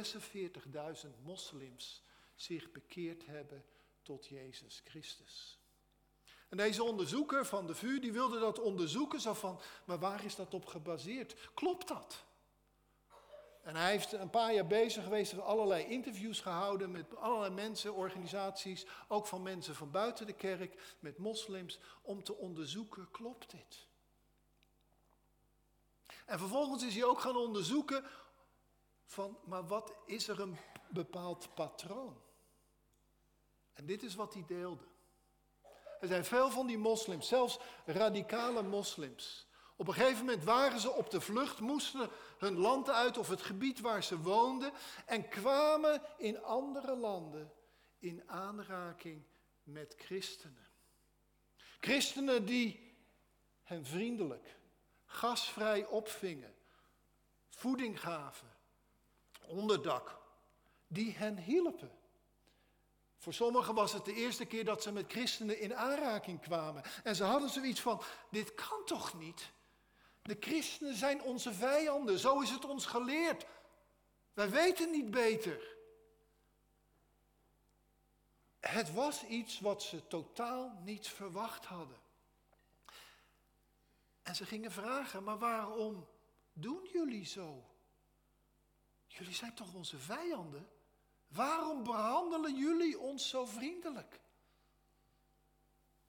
46.000 1.04 1.08
moslims 1.22 2.02
zich 2.34 2.72
bekeerd 2.72 3.26
hebben 3.26 3.64
tot 4.02 4.26
Jezus 4.26 4.82
Christus. 4.84 5.58
En 6.48 6.56
deze 6.56 6.82
onderzoeker 6.82 7.46
van 7.46 7.66
de 7.66 7.74
VU, 7.74 8.00
die 8.00 8.12
wilde 8.12 8.38
dat 8.38 8.60
onderzoeken, 8.60 9.20
zo 9.20 9.34
van, 9.34 9.60
maar 9.84 9.98
waar 9.98 10.24
is 10.24 10.34
dat 10.34 10.54
op 10.54 10.66
gebaseerd? 10.66 11.50
Klopt 11.54 11.88
dat? 11.88 12.24
En 13.68 13.76
hij 13.76 13.90
heeft 13.90 14.12
een 14.12 14.30
paar 14.30 14.54
jaar 14.54 14.66
bezig 14.66 15.02
geweest, 15.02 15.40
allerlei 15.40 15.84
interviews 15.84 16.40
gehouden 16.40 16.90
met 16.90 17.16
allerlei 17.16 17.54
mensen, 17.54 17.94
organisaties, 17.94 18.86
ook 19.08 19.26
van 19.26 19.42
mensen 19.42 19.74
van 19.74 19.90
buiten 19.90 20.26
de 20.26 20.32
kerk, 20.32 20.96
met 21.00 21.18
moslims, 21.18 21.80
om 22.02 22.22
te 22.22 22.34
onderzoeken, 22.34 23.10
klopt 23.10 23.50
dit? 23.50 23.86
En 26.26 26.38
vervolgens 26.38 26.84
is 26.84 26.94
hij 26.94 27.04
ook 27.04 27.20
gaan 27.20 27.36
onderzoeken 27.36 28.04
van, 29.06 29.38
maar 29.44 29.66
wat 29.66 29.92
is 30.06 30.28
er 30.28 30.40
een 30.40 30.56
bepaald 30.90 31.54
patroon? 31.54 32.20
En 33.72 33.86
dit 33.86 34.02
is 34.02 34.14
wat 34.14 34.34
hij 34.34 34.44
deelde. 34.46 34.84
Er 36.00 36.08
zijn 36.08 36.24
veel 36.24 36.50
van 36.50 36.66
die 36.66 36.78
moslims, 36.78 37.28
zelfs 37.28 37.58
radicale 37.84 38.62
moslims. 38.62 39.47
Op 39.80 39.88
een 39.88 39.94
gegeven 39.94 40.24
moment 40.24 40.44
waren 40.44 40.80
ze 40.80 40.90
op 40.90 41.10
de 41.10 41.20
vlucht, 41.20 41.60
moesten 41.60 42.10
hun 42.38 42.56
land 42.56 42.90
uit 42.90 43.18
of 43.18 43.28
het 43.28 43.42
gebied 43.42 43.80
waar 43.80 44.02
ze 44.02 44.18
woonden 44.20 44.72
en 45.06 45.28
kwamen 45.28 46.02
in 46.16 46.42
andere 46.42 46.96
landen 46.96 47.52
in 47.98 48.22
aanraking 48.26 49.22
met 49.62 49.94
christenen. 49.98 50.66
Christenen 51.80 52.46
die 52.46 52.96
hen 53.62 53.84
vriendelijk, 53.84 54.56
gasvrij 55.04 55.86
opvingen, 55.86 56.54
voeding 57.48 58.00
gaven, 58.00 58.56
onderdak, 59.46 60.18
die 60.86 61.12
hen 61.12 61.38
hielpen. 61.38 61.98
Voor 63.16 63.34
sommigen 63.34 63.74
was 63.74 63.92
het 63.92 64.04
de 64.04 64.14
eerste 64.14 64.44
keer 64.44 64.64
dat 64.64 64.82
ze 64.82 64.92
met 64.92 65.12
christenen 65.12 65.60
in 65.60 65.76
aanraking 65.76 66.40
kwamen. 66.40 66.82
En 67.04 67.16
ze 67.16 67.24
hadden 67.24 67.50
zoiets 67.50 67.80
van, 67.80 68.02
dit 68.30 68.54
kan 68.54 68.84
toch 68.84 69.18
niet? 69.18 69.56
De 70.28 70.36
christenen 70.40 70.94
zijn 70.94 71.22
onze 71.22 71.52
vijanden, 71.52 72.18
zo 72.18 72.40
is 72.40 72.50
het 72.50 72.64
ons 72.64 72.86
geleerd. 72.86 73.46
Wij 74.32 74.50
weten 74.50 74.90
niet 74.90 75.10
beter. 75.10 75.76
Het 78.60 78.92
was 78.92 79.24
iets 79.24 79.60
wat 79.60 79.82
ze 79.82 80.06
totaal 80.06 80.78
niet 80.84 81.08
verwacht 81.08 81.64
hadden. 81.64 81.96
En 84.22 84.36
ze 84.36 84.46
gingen 84.46 84.72
vragen, 84.72 85.24
maar 85.24 85.38
waarom 85.38 86.08
doen 86.52 86.88
jullie 86.92 87.26
zo? 87.26 87.64
Jullie 89.06 89.34
zijn 89.34 89.54
toch 89.54 89.74
onze 89.74 89.98
vijanden? 89.98 90.68
Waarom 91.28 91.84
behandelen 91.84 92.56
jullie 92.56 92.98
ons 92.98 93.28
zo 93.28 93.44
vriendelijk? 93.44 94.20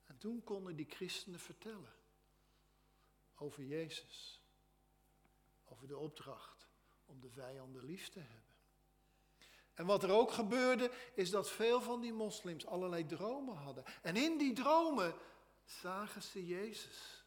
En 0.05 0.17
toen 0.17 0.43
konden 0.43 0.75
die 0.75 0.89
christenen 0.89 1.39
vertellen 1.39 1.98
over 3.39 3.63
Jezus, 3.63 4.41
over 5.65 5.87
de 5.87 5.97
opdracht 5.97 6.67
om 7.05 7.19
de 7.19 7.29
vijanden 7.29 7.85
lief 7.85 8.09
te 8.09 8.19
hebben. 8.19 8.49
En 9.73 9.85
wat 9.85 10.03
er 10.03 10.11
ook 10.11 10.31
gebeurde, 10.31 10.91
is 11.13 11.29
dat 11.29 11.49
veel 11.49 11.81
van 11.81 12.01
die 12.01 12.13
moslims 12.13 12.65
allerlei 12.65 13.05
dromen 13.05 13.55
hadden. 13.55 13.83
En 14.01 14.15
in 14.15 14.37
die 14.37 14.53
dromen 14.53 15.15
zagen 15.65 16.21
ze 16.21 16.45
Jezus. 16.45 17.23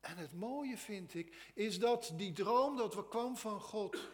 En 0.00 0.16
het 0.16 0.32
mooie 0.32 0.78
vind 0.78 1.14
ik, 1.14 1.52
is 1.54 1.78
dat 1.78 2.12
die 2.14 2.32
droom 2.32 2.76
dat 2.76 3.08
kwam 3.08 3.36
van 3.36 3.60
God, 3.60 4.08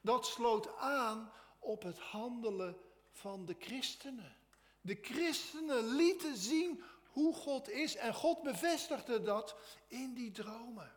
dat 0.00 0.26
sloot 0.26 0.76
aan 0.76 1.32
op 1.58 1.82
het 1.82 1.98
handelen 1.98 2.76
van 3.10 3.44
de 3.44 3.56
christenen. 3.58 4.36
De 4.80 4.98
christenen 5.02 5.94
lieten 5.94 6.36
zien 6.36 6.82
hoe 7.16 7.34
God 7.34 7.68
is 7.68 7.96
en 7.96 8.14
God 8.14 8.42
bevestigde 8.42 9.22
dat 9.22 9.56
in 9.86 10.14
die 10.14 10.30
dromen. 10.30 10.96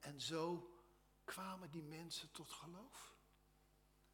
En 0.00 0.20
zo 0.20 0.70
kwamen 1.24 1.70
die 1.70 1.82
mensen 1.82 2.30
tot 2.30 2.50
geloof. 2.50 3.14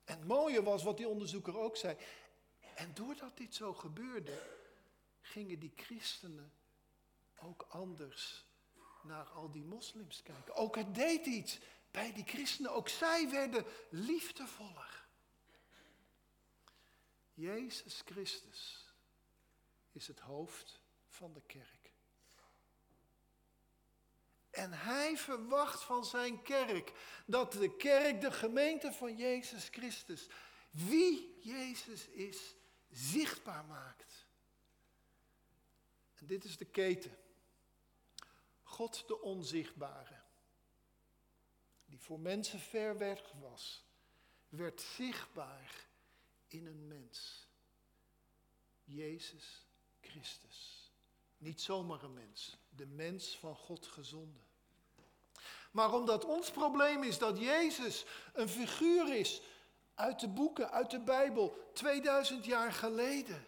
En 0.05 0.18
het 0.18 0.27
mooie 0.27 0.62
was 0.62 0.83
wat 0.83 0.97
die 0.97 1.09
onderzoeker 1.09 1.59
ook 1.59 1.77
zei. 1.77 1.97
En 2.75 2.94
doordat 2.94 3.37
dit 3.37 3.55
zo 3.55 3.75
gebeurde, 3.75 4.42
gingen 5.21 5.59
die 5.59 5.73
christenen 5.77 6.53
ook 7.37 7.66
anders 7.68 8.44
naar 9.03 9.27
al 9.27 9.51
die 9.51 9.64
moslims 9.64 10.23
kijken. 10.23 10.55
Ook 10.55 10.77
het 10.77 10.94
deed 10.94 11.27
iets 11.27 11.59
bij 11.90 12.12
die 12.12 12.25
christenen. 12.25 12.73
Ook 12.73 12.88
zij 12.88 13.31
werden 13.31 13.64
liefdevoller. 13.90 15.07
Jezus 17.35 18.03
Christus 18.05 18.88
is 19.92 20.07
het 20.07 20.20
hoofd 20.20 20.81
van 21.09 21.33
de 21.33 21.42
kerk. 21.46 21.92
En 24.51 24.72
hij 24.72 25.16
verwacht 25.16 25.83
van 25.83 26.05
zijn 26.05 26.42
kerk 26.42 26.92
dat 27.27 27.53
de 27.53 27.77
kerk, 27.77 28.20
de 28.20 28.33
gemeente 28.33 28.92
van 28.92 29.16
Jezus 29.16 29.68
Christus, 29.68 30.27
wie 30.70 31.38
Jezus 31.40 32.09
is, 32.09 32.55
zichtbaar 32.90 33.64
maakt. 33.64 34.27
En 36.14 36.27
dit 36.27 36.44
is 36.44 36.57
de 36.57 36.64
keten. 36.64 37.16
God 38.62 39.05
de 39.07 39.20
onzichtbare, 39.20 40.20
die 41.87 41.98
voor 42.01 42.20
mensen 42.20 42.61
ver 42.61 42.98
weg 42.98 43.33
was, 43.33 43.85
werd 44.48 44.81
zichtbaar 44.81 45.87
in 46.46 46.66
een 46.66 46.87
mens. 46.87 47.48
Jezus 48.85 49.67
Christus. 50.11 50.90
Niet 51.38 51.61
zomaar 51.61 52.03
een 52.03 52.14
mens, 52.14 52.57
de 52.68 52.87
mens 52.87 53.38
van 53.38 53.57
God 53.57 53.87
gezonden. 53.87 54.47
Maar 55.71 55.92
omdat 55.94 56.25
ons 56.25 56.51
probleem 56.51 57.03
is 57.03 57.18
dat 57.18 57.38
Jezus 57.38 58.05
een 58.33 58.49
figuur 58.49 59.14
is 59.14 59.42
uit 59.94 60.21
de 60.21 60.29
boeken, 60.29 60.71
uit 60.71 60.90
de 60.90 61.01
Bijbel, 61.01 61.71
2000 61.73 62.44
jaar 62.44 62.73
geleden. 62.73 63.47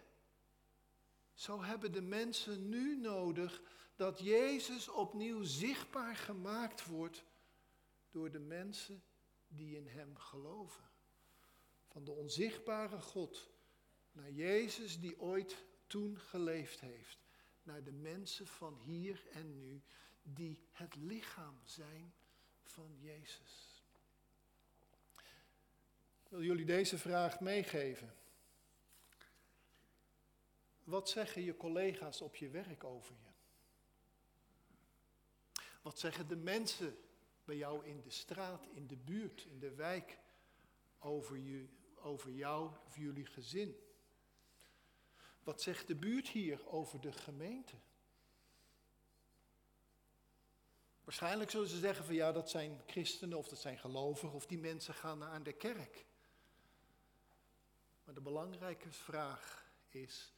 Zo 1.35 1.63
hebben 1.63 1.93
de 1.93 2.03
mensen 2.03 2.69
nu 2.69 2.97
nodig 2.97 3.63
dat 3.97 4.19
Jezus 4.19 4.89
opnieuw 4.89 5.43
zichtbaar 5.43 6.17
gemaakt 6.17 6.87
wordt 6.87 7.25
door 8.11 8.31
de 8.31 8.39
mensen 8.39 9.03
die 9.49 9.77
in 9.77 9.87
Hem 9.87 10.17
geloven. 10.17 10.85
Van 11.87 12.05
de 12.05 12.11
onzichtbare 12.11 13.01
God 13.01 13.49
naar 14.13 14.31
Jezus 14.31 15.01
die 15.01 15.21
ooit 15.21 15.65
toen 15.91 16.19
geleefd 16.19 16.81
heeft. 16.81 17.19
Naar 17.63 17.83
de 17.83 17.93
mensen 17.93 18.47
van 18.47 18.79
hier 18.79 19.27
en 19.33 19.59
nu 19.59 19.83
die 20.23 20.59
het 20.73 20.95
lichaam 20.95 21.61
zijn 21.65 22.15
van 22.63 22.97
Jezus. 22.99 23.85
Ik 26.23 26.29
wil 26.29 26.43
jullie 26.43 26.65
deze 26.65 26.99
vraag 26.99 27.41
meegeven. 27.41 28.15
Wat 30.85 31.09
zeggen 31.09 31.43
je 31.43 31.57
collega's 31.57 32.21
op 32.21 32.37
je 32.37 32.49
werk 32.49 32.85
over 32.85 33.15
je? 33.15 33.29
Wat 35.83 35.99
zeggen 35.99 36.29
de 36.29 36.37
mensen 36.37 36.99
bij 37.45 37.57
jou 37.57 37.87
in 37.87 38.01
de 38.01 38.11
straat, 38.11 38.67
in 38.73 38.87
de 38.87 38.97
buurt, 38.97 39.45
in 39.45 39.59
de 39.59 39.75
wijk 39.75 40.19
over, 40.99 41.37
je, 41.37 41.69
over 41.95 42.31
jou 42.31 42.71
of 42.87 42.97
jullie 42.97 43.27
gezin? 43.27 43.90
Wat 45.43 45.63
zegt 45.63 45.87
de 45.87 45.95
buurt 45.95 46.29
hier 46.29 46.67
over 46.67 47.01
de 47.01 47.13
gemeente? 47.13 47.77
Waarschijnlijk 51.05 51.51
zullen 51.51 51.69
ze 51.69 51.79
zeggen 51.79 52.05
van 52.05 52.15
ja, 52.15 52.33
dat 52.33 52.51
zijn 52.51 52.83
christenen 52.87 53.39
of 53.39 53.49
dat 53.49 53.59
zijn 53.59 53.79
gelovigen 53.79 54.33
of 54.33 54.47
die 54.47 54.59
mensen 54.59 54.95
gaan 54.95 55.19
naar 55.19 55.43
de 55.43 55.53
kerk. 55.53 56.07
Maar 58.05 58.15
de 58.15 58.21
belangrijke 58.21 58.91
vraag 58.91 59.73
is, 59.89 60.33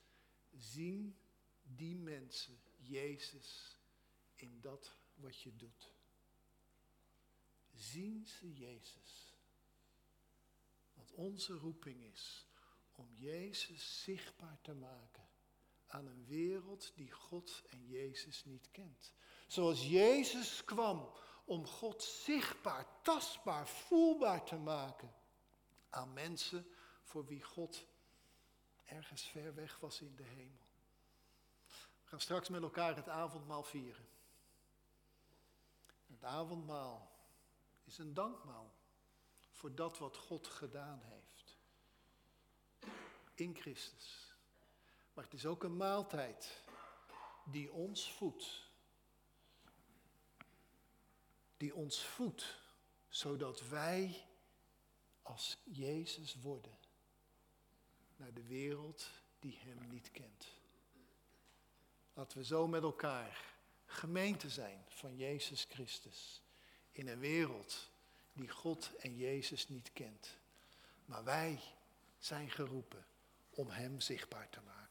zien 0.57 1.17
die 1.62 1.97
mensen 1.97 2.61
Jezus 2.77 3.79
in 4.35 4.61
dat 4.61 4.97
wat 5.15 5.41
je 5.41 5.57
doet? 5.57 5.93
Zien 7.73 8.27
ze 8.27 8.53
Jezus? 8.53 9.35
Want 10.95 11.12
onze 11.12 11.53
roeping 11.53 12.03
is 12.03 12.47
om 12.94 13.14
Jezus 13.14 14.02
zichtbaar 14.02 14.59
te 14.61 14.74
maken 14.74 15.28
aan 15.87 16.07
een 16.07 16.24
wereld 16.26 16.92
die 16.94 17.11
God 17.11 17.62
en 17.70 17.87
Jezus 17.87 18.44
niet 18.44 18.70
kent. 18.70 19.14
Zoals 19.46 19.87
Jezus 19.87 20.64
kwam 20.64 21.12
om 21.44 21.66
God 21.66 22.02
zichtbaar, 22.02 22.87
tastbaar, 23.02 23.68
voelbaar 23.68 24.44
te 24.44 24.57
maken 24.57 25.14
aan 25.90 26.12
mensen 26.12 26.66
voor 27.02 27.26
wie 27.26 27.42
God 27.42 27.87
ergens 28.85 29.22
ver 29.22 29.55
weg 29.55 29.81
was 29.81 30.00
in 30.00 30.16
de 30.16 30.22
hemel. 30.22 30.70
We 32.02 32.09
gaan 32.09 32.20
straks 32.20 32.48
met 32.48 32.62
elkaar 32.62 32.96
het 32.96 33.09
avondmaal 33.09 33.62
vieren. 33.62 34.09
Het 36.07 36.24
avondmaal 36.24 37.12
is 37.85 37.98
een 37.98 38.14
dankmaal 38.14 38.74
voor 39.50 39.74
dat 39.74 39.98
wat 39.98 40.16
God 40.16 40.46
gedaan 40.46 41.00
heeft. 41.02 41.41
In 43.35 43.57
Christus. 43.57 44.35
Maar 45.14 45.25
het 45.25 45.33
is 45.33 45.47
ook 45.47 45.62
een 45.62 45.77
maaltijd 45.77 46.62
die 47.45 47.73
ons 47.73 48.12
voedt. 48.12 48.71
Die 51.57 51.75
ons 51.75 52.05
voedt, 52.05 52.59
zodat 53.09 53.68
wij 53.68 54.27
als 55.23 55.59
Jezus 55.64 56.35
worden 56.40 56.79
naar 58.16 58.33
de 58.33 58.47
wereld 58.47 59.11
die 59.38 59.59
Hem 59.59 59.88
niet 59.88 60.11
kent. 60.11 60.47
Laten 62.12 62.38
we 62.38 62.45
zo 62.45 62.66
met 62.66 62.83
elkaar 62.83 63.55
gemeente 63.87 64.51
zijn 64.51 64.85
van 64.88 65.16
Jezus 65.16 65.66
Christus 65.68 66.42
in 66.90 67.09
een 67.09 67.18
wereld 67.18 67.90
die 68.33 68.49
God 68.49 68.97
en 68.97 69.16
Jezus 69.16 69.68
niet 69.68 69.92
kent. 69.92 70.38
Maar 71.05 71.25
wij 71.25 71.61
zijn 72.18 72.51
geroepen 72.51 73.07
om 73.55 73.71
Hem 73.71 74.01
zichtbaar 74.01 74.49
te 74.49 74.61
maken. 74.67 74.82